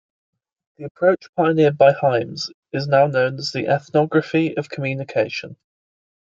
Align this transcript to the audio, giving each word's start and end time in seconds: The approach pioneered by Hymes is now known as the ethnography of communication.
The 0.77 0.85
approach 0.85 1.27
pioneered 1.37 1.77
by 1.77 1.91
Hymes 1.91 2.49
is 2.73 2.87
now 2.87 3.05
known 3.05 3.37
as 3.37 3.51
the 3.51 3.67
ethnography 3.71 4.57
of 4.57 4.67
communication. 4.67 5.57